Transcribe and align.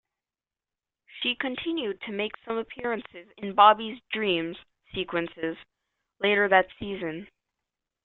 She 1.21 1.35
continued 1.35 2.01
to 2.07 2.11
make 2.11 2.31
some 2.43 2.57
appearances 2.57 3.27
in 3.37 3.53
Bobby's 3.53 4.01
dream 4.11 4.55
sequences 4.95 5.57
later 6.19 6.49
that 6.49 6.69
season. 6.79 7.27